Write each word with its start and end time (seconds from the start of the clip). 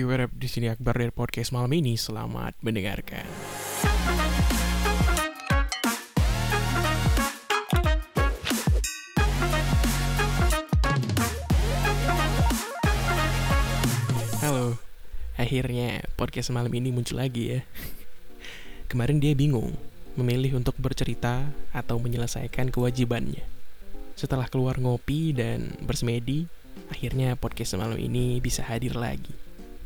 What 0.00 0.24
up? 0.24 0.32
Di 0.32 0.48
sini 0.48 0.72
Akbar 0.72 0.96
dari 0.96 1.12
podcast 1.12 1.52
malam 1.52 1.68
ini. 1.76 2.00
Selamat 2.00 2.56
mendengarkan. 2.64 3.28
Halo, 14.40 14.80
akhirnya 15.36 16.08
podcast 16.16 16.48
malam 16.56 16.72
ini 16.72 16.88
muncul 16.88 17.20
lagi 17.20 17.52
ya. 17.52 17.60
Kemarin 18.88 19.20
dia 19.20 19.36
bingung 19.36 19.76
memilih 20.16 20.56
untuk 20.56 20.72
bercerita 20.80 21.52
atau 21.76 22.00
menyelesaikan 22.00 22.72
kewajibannya. 22.72 23.44
Setelah 24.16 24.48
keluar 24.48 24.80
ngopi 24.80 25.36
dan 25.36 25.76
bersemedi, 25.84 26.48
akhirnya 26.88 27.36
podcast 27.36 27.76
malam 27.76 28.00
ini 28.00 28.40
bisa 28.40 28.64
hadir 28.64 28.96
lagi. 28.96 29.41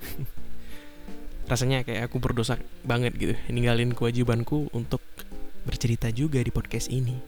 Rasanya 1.50 1.82
kayak 1.82 2.10
aku 2.10 2.22
berdosa 2.22 2.60
banget 2.86 3.12
gitu, 3.18 3.34
ninggalin 3.50 3.92
kewajibanku 3.96 4.70
untuk 4.70 5.02
bercerita 5.66 6.08
juga 6.14 6.40
di 6.40 6.52
podcast 6.54 6.88
ini. 6.88 7.18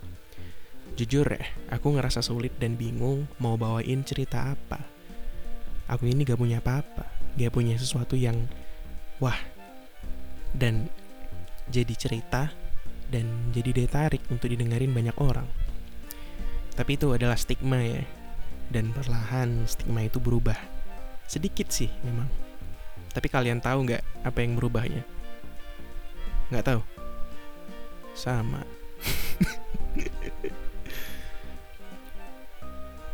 Jujur 0.95 1.25
ya, 1.25 1.43
aku 1.73 1.97
ngerasa 1.97 2.21
sulit 2.21 2.53
dan 2.61 2.77
bingung 2.77 3.25
mau 3.41 3.57
bawain 3.57 4.05
cerita 4.05 4.53
apa. 4.53 4.85
Aku 5.89 6.07
ini 6.07 6.23
gak 6.23 6.39
punya 6.39 6.61
apa-apa, 6.61 7.09
gak 7.37 7.53
punya 7.53 7.75
sesuatu 7.81 8.15
yang 8.15 8.37
wah 9.19 9.37
dan 10.53 10.89
jadi 11.73 11.95
cerita 11.97 12.53
dan 13.13 13.53
jadi 13.53 13.77
daya 13.77 13.91
tarik 13.91 14.23
untuk 14.33 14.49
didengarin 14.49 14.93
banyak 14.93 15.17
orang. 15.21 15.49
Tapi 16.73 16.97
itu 16.97 17.13
adalah 17.13 17.37
stigma 17.37 17.81
ya. 17.85 18.03
Dan 18.73 18.89
perlahan 18.97 19.69
stigma 19.69 20.09
itu 20.09 20.17
berubah. 20.17 20.57
Sedikit 21.29 21.69
sih 21.69 21.93
memang. 22.01 22.52
Tapi 23.13 23.29
kalian 23.29 23.61
tahu 23.61 23.85
nggak 23.89 24.01
apa 24.25 24.39
yang 24.41 24.57
berubahnya? 24.57 25.05
Nggak 26.49 26.65
tahu? 26.65 26.81
Sama. 28.17 28.65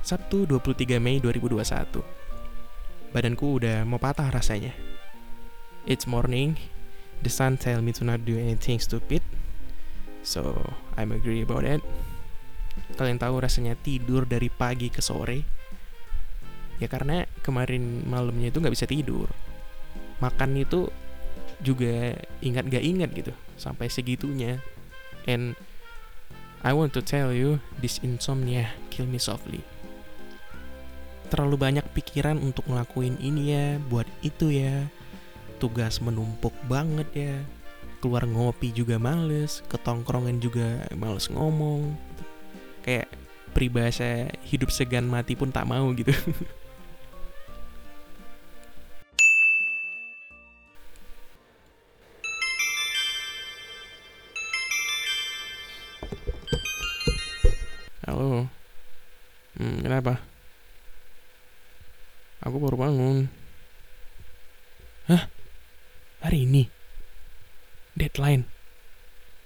Sabtu 0.08 0.46
23 0.46 0.96
Mei 1.02 1.20
2021. 1.20 2.00
Badanku 3.12 3.60
udah 3.60 3.84
mau 3.84 3.98
patah 3.98 4.30
rasanya. 4.30 4.72
It's 5.84 6.06
morning. 6.06 6.56
The 7.18 7.32
sun 7.32 7.58
tell 7.58 7.82
me 7.82 7.90
to 7.98 8.06
not 8.06 8.22
do 8.22 8.38
anything 8.38 8.78
stupid. 8.78 9.26
So, 10.22 10.74
I'm 10.94 11.10
agree 11.10 11.42
about 11.42 11.66
it. 11.66 11.82
Kalian 12.94 13.18
tahu 13.18 13.42
rasanya 13.42 13.74
tidur 13.74 14.28
dari 14.28 14.52
pagi 14.52 14.86
ke 14.92 15.02
sore? 15.02 15.42
Ya 16.78 16.86
karena 16.86 17.26
kemarin 17.42 18.06
malamnya 18.06 18.54
itu 18.54 18.62
nggak 18.62 18.74
bisa 18.74 18.86
tidur. 18.86 19.26
Makan 20.18 20.58
itu 20.58 20.90
juga 21.62 22.14
ingat 22.42 22.70
gak 22.70 22.84
ingat 22.84 23.10
gitu 23.14 23.32
sampai 23.58 23.90
segitunya. 23.90 24.62
And 25.26 25.58
I 26.62 26.74
want 26.74 26.94
to 26.98 27.02
tell 27.02 27.30
you, 27.30 27.62
this 27.78 28.02
insomnia 28.02 28.74
kill 28.90 29.06
me 29.06 29.22
softly. 29.22 29.62
Terlalu 31.28 31.60
banyak 31.60 31.86
pikiran 31.92 32.40
untuk 32.40 32.66
ngelakuin 32.66 33.20
ini 33.20 33.52
ya, 33.52 33.66
buat 33.78 34.08
itu 34.24 34.50
ya. 34.50 34.88
Tugas 35.62 35.98
menumpuk 35.98 36.54
banget 36.66 37.08
ya 37.14 37.34
keluar 37.98 38.24
ngopi 38.26 38.70
juga 38.70 38.96
males, 38.96 39.62
ketongkrongan 39.66 40.38
juga 40.38 40.86
males 40.94 41.26
ngomong. 41.30 41.98
Kayak 42.86 43.10
peribahasa 43.52 44.30
hidup 44.46 44.70
segan 44.70 45.06
mati 45.10 45.34
pun 45.34 45.50
tak 45.50 45.66
mau 45.66 45.90
gitu. 45.94 46.14
Halo. 58.08 58.48
Hmm, 59.60 59.84
kenapa? 59.84 60.16
Aku 62.40 62.56
baru 62.56 62.80
bangun. 62.80 63.28
Hah? 65.12 65.28
Hari 66.24 66.48
ini? 66.48 66.72
deadline. 67.92 68.48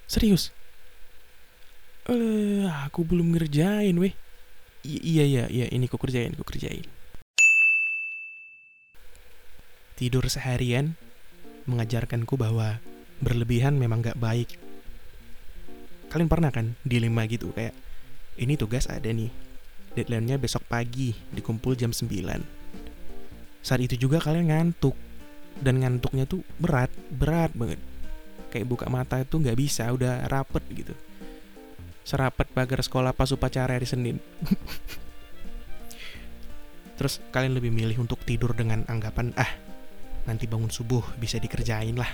Serius? 0.07 0.55
Eh, 2.07 2.63
aku 2.87 3.03
belum 3.03 3.35
ngerjain, 3.35 3.99
weh. 3.99 4.15
I 4.87 4.95
iya, 5.11 5.27
iya, 5.27 5.43
iya, 5.51 5.65
ini 5.67 5.91
ku 5.91 5.99
kerjain, 5.99 6.31
ku 6.31 6.47
kerjain. 6.47 6.87
Tidur 9.99 10.23
seharian 10.31 10.95
mengajarkanku 11.67 12.39
bahwa 12.39 12.79
berlebihan 13.19 13.75
memang 13.75 13.99
gak 13.99 14.19
baik. 14.23 14.55
Kalian 16.07 16.31
pernah 16.31 16.55
kan 16.55 16.79
dilema 16.87 17.27
gitu 17.27 17.51
kayak 17.51 17.82
ini 18.37 18.57
tugas 18.57 18.89
ada 18.89 19.09
nih. 19.09 19.29
Deadline-nya 19.93 20.41
besok 20.41 20.65
pagi, 20.65 21.13
dikumpul 21.33 21.77
jam 21.77 21.93
9. 21.93 22.09
Saat 23.61 23.81
itu 23.81 24.09
juga 24.09 24.17
kalian 24.17 24.49
ngantuk. 24.49 24.97
Dan 25.53 25.85
ngantuknya 25.85 26.25
tuh 26.25 26.41
berat, 26.57 26.89
berat 27.13 27.53
banget 27.53 27.77
kayak 28.53 28.69
buka 28.69 28.85
mata 28.85 29.17
itu 29.17 29.41
nggak 29.41 29.57
bisa 29.57 29.89
udah 29.89 30.29
rapet 30.29 30.61
gitu 30.69 30.93
serapet 32.05 32.45
pagar 32.53 32.85
sekolah 32.85 33.17
pas 33.17 33.33
upacara 33.33 33.73
hari 33.73 33.89
Senin 33.89 34.21
terus 37.01 37.17
kalian 37.33 37.57
lebih 37.57 37.73
milih 37.73 38.05
untuk 38.05 38.21
tidur 38.21 38.53
dengan 38.53 38.85
anggapan 38.85 39.33
ah 39.33 39.49
nanti 40.29 40.45
bangun 40.45 40.69
subuh 40.69 41.01
bisa 41.17 41.41
dikerjain 41.41 41.97
lah 41.97 42.13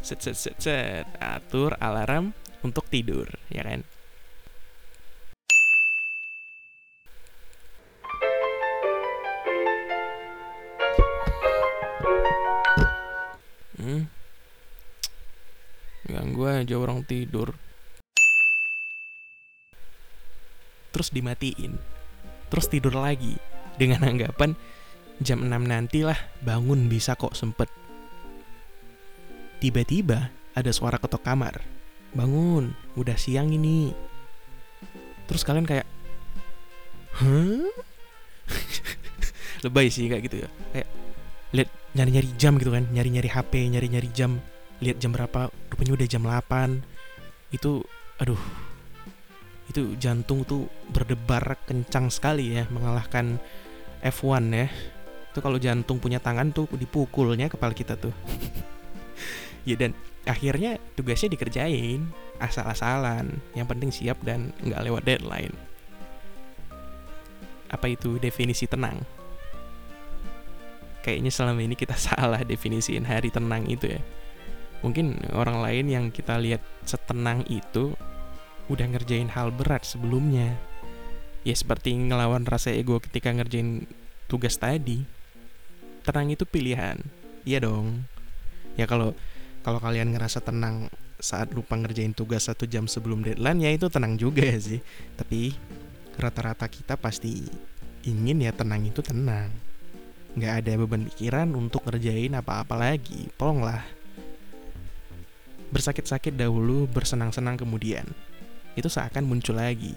set 0.00 0.24
set 0.24 0.40
set 0.40 0.56
set 0.56 1.04
atur 1.20 1.76
alarm 1.76 2.32
untuk 2.64 2.88
tidur 2.88 3.28
ya 3.52 3.68
kan 3.68 3.84
ganggu 16.08 16.48
aja 16.48 16.74
orang 16.80 17.04
tidur. 17.04 17.52
Terus 20.90 21.12
dimatiin. 21.12 21.76
Terus 22.48 22.66
tidur 22.66 22.96
lagi. 22.96 23.36
Dengan 23.78 24.02
anggapan 24.02 24.58
jam 25.22 25.46
6 25.46 25.52
nantilah 25.52 26.18
bangun 26.42 26.90
bisa 26.90 27.14
kok 27.14 27.36
sempet. 27.36 27.70
Tiba-tiba 29.62 30.34
ada 30.56 30.70
suara 30.74 30.98
ketok 30.98 31.22
kamar. 31.22 31.62
Bangun 32.16 32.74
udah 32.98 33.14
siang 33.14 33.52
ini. 33.52 33.92
Terus 35.28 35.44
kalian 35.44 35.68
kayak 35.68 35.86
huh? 37.22 37.68
Lebay 39.64 39.92
sih 39.92 40.08
kayak 40.08 40.24
gitu 40.26 40.36
ya. 40.42 40.48
Kayak 40.72 40.88
lihat 41.52 41.68
nyari-nyari 41.96 42.28
jam 42.36 42.60
gitu 42.60 42.70
kan 42.72 42.84
nyari-nyari 42.92 43.28
HP 43.32 43.52
nyari-nyari 43.72 44.08
jam 44.12 44.36
lihat 44.78 45.02
jam 45.02 45.10
berapa 45.10 45.50
rupanya 45.70 45.92
udah 45.98 46.06
jam 46.06 46.22
8 46.22 47.54
itu 47.54 47.82
aduh 48.18 48.38
itu 49.68 49.94
jantung 50.00 50.48
tuh 50.48 50.64
berdebar 50.88 51.60
kencang 51.68 52.08
sekali 52.08 52.56
ya 52.56 52.64
mengalahkan 52.72 53.36
F1 54.00 54.48
ya. 54.54 54.68
Itu 55.28 55.44
kalau 55.44 55.60
jantung 55.60 56.00
punya 56.00 56.18
tangan 56.18 56.56
tuh 56.56 56.64
dipukulnya 56.72 57.52
kepala 57.52 57.76
kita 57.76 57.94
tuh. 57.98 58.12
Ya 59.66 59.76
dan 59.76 59.92
akhirnya 60.24 60.80
tugasnya 60.96 61.36
dikerjain 61.36 62.08
asal-asalan. 62.40 63.36
Yang 63.52 63.66
penting 63.68 63.90
siap 63.92 64.16
dan 64.24 64.56
nggak 64.64 64.80
lewat 64.80 65.02
deadline. 65.04 65.52
Apa 67.68 67.92
itu 67.92 68.16
definisi 68.16 68.64
tenang? 68.64 69.04
Kayaknya 71.04 71.28
selama 71.28 71.60
ini 71.60 71.76
kita 71.76 72.00
salah 72.08 72.40
definisiin 72.40 73.04
hari 73.04 73.28
tenang 73.28 73.68
itu 73.68 73.92
ya 73.92 74.00
mungkin 74.80 75.18
orang 75.34 75.58
lain 75.62 75.86
yang 75.90 76.04
kita 76.14 76.38
lihat 76.38 76.62
setenang 76.86 77.42
itu 77.50 77.94
udah 78.68 78.86
ngerjain 78.86 79.32
hal 79.32 79.50
berat 79.50 79.82
sebelumnya. 79.82 80.54
Ya 81.42 81.54
seperti 81.56 81.96
ngelawan 81.96 82.44
rasa 82.44 82.70
ego 82.74 83.00
ketika 83.00 83.32
ngerjain 83.32 83.88
tugas 84.28 84.60
tadi. 84.60 85.02
Tenang 86.04 86.28
itu 86.32 86.44
pilihan. 86.44 87.00
Iya 87.48 87.64
dong. 87.64 88.04
Ya 88.76 88.84
kalau 88.84 89.16
kalau 89.64 89.80
kalian 89.80 90.12
ngerasa 90.12 90.44
tenang 90.44 90.92
saat 91.18 91.50
lupa 91.50 91.74
ngerjain 91.74 92.14
tugas 92.14 92.46
satu 92.46 92.62
jam 92.68 92.86
sebelum 92.86 93.26
deadline 93.26 93.58
ya 93.58 93.70
itu 93.74 93.88
tenang 93.90 94.20
juga 94.20 94.44
ya 94.44 94.58
sih. 94.60 94.80
Tapi 95.16 95.56
rata-rata 96.20 96.68
kita 96.68 96.94
pasti 97.00 97.48
ingin 98.04 98.44
ya 98.44 98.52
tenang 98.52 98.84
itu 98.84 99.00
tenang. 99.00 99.50
Nggak 100.36 100.52
ada 100.62 100.72
beban 100.78 101.08
pikiran 101.08 101.48
untuk 101.56 101.82
ngerjain 101.88 102.36
apa-apa 102.36 102.76
lagi. 102.76 103.32
Tolonglah 103.34 103.97
Bersakit-sakit 105.78 106.34
dahulu, 106.34 106.90
bersenang-senang 106.90 107.54
kemudian. 107.54 108.02
Itu 108.74 108.90
seakan 108.90 109.30
muncul 109.30 109.62
lagi. 109.62 109.94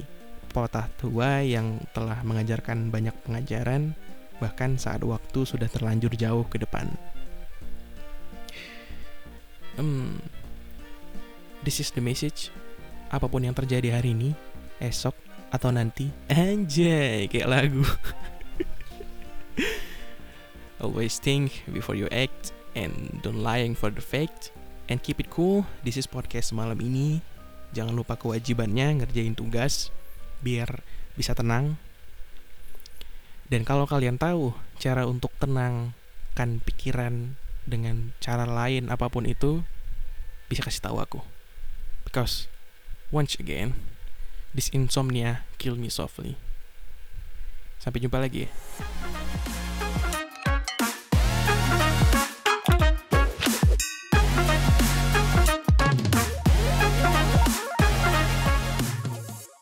Potah 0.54 0.86
tua 1.02 1.42
yang 1.42 1.82
telah 1.90 2.22
mengajarkan 2.22 2.94
banyak 2.94 3.18
pengajaran, 3.26 3.98
bahkan 4.38 4.78
saat 4.78 5.02
waktu 5.02 5.42
sudah 5.42 5.66
terlanjur 5.66 6.14
jauh 6.14 6.46
ke 6.46 6.62
depan. 6.62 6.86
Hmm, 9.82 10.22
this 11.66 11.82
is 11.82 11.90
the 11.90 12.04
message. 12.06 12.54
Apa 13.10 13.26
pun 13.26 13.42
yang 13.42 13.58
terjadi 13.58 13.98
hari 13.98 14.14
ini, 14.14 14.38
esok, 14.78 15.18
atau 15.50 15.74
nanti, 15.74 16.14
anjay, 16.30 17.26
kayak 17.26 17.50
lagu. 17.50 17.82
Always 20.86 21.18
think 21.18 21.66
before 21.74 21.98
you 21.98 22.06
act 22.14 22.54
and 22.78 23.18
don't 23.26 23.42
lying 23.42 23.74
for 23.74 23.90
the 23.90 24.06
fact 24.06 24.54
and 24.92 25.00
keep 25.00 25.24
it 25.24 25.32
cool. 25.32 25.64
This 25.88 25.96
is 25.96 26.04
podcast 26.04 26.52
malam 26.52 26.76
ini. 26.84 27.24
Jangan 27.72 27.96
lupa 27.96 28.20
kewajibannya 28.20 29.00
ngerjain 29.00 29.40
tugas 29.40 29.88
biar 30.44 30.84
bisa 31.16 31.32
tenang. 31.32 31.80
Dan 33.48 33.64
kalau 33.64 33.88
kalian 33.88 34.20
tahu 34.20 34.52
cara 34.84 35.08
untuk 35.08 35.32
tenangkan 35.40 36.60
pikiran 36.68 37.40
dengan 37.64 38.12
cara 38.20 38.44
lain 38.44 38.92
apa 38.92 39.08
pun 39.08 39.24
itu, 39.24 39.64
bisa 40.52 40.60
kasih 40.68 40.84
tahu 40.84 41.00
aku. 41.00 41.24
Because 42.04 42.52
once 43.16 43.40
again, 43.40 43.80
this 44.52 44.68
insomnia 44.76 45.48
kill 45.56 45.80
me 45.80 45.88
softly. 45.88 46.36
Sampai 47.80 48.04
jumpa 48.04 48.20
lagi 48.20 48.46
ya. 48.46 48.50